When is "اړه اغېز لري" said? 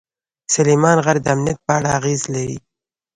1.77-2.57